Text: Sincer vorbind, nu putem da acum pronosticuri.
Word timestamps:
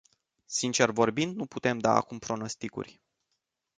Sincer 0.47 0.91
vorbind, 0.93 1.35
nu 1.35 1.45
putem 1.45 1.77
da 1.79 1.91
acum 1.95 2.19
pronosticuri. 2.19 3.01